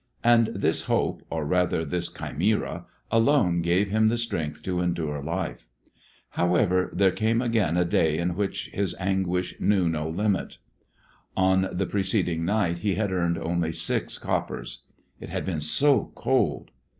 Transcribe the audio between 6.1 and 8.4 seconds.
However, there came again a day in